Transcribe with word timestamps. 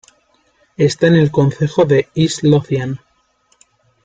Está 0.77 1.05
en 1.05 1.15
el 1.15 1.29
concejo 1.29 1.85
de 1.85 2.09
East 2.15 2.41
Lothian. 2.41 2.99